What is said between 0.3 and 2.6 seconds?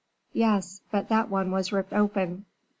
"Yes, but that one was ripped open."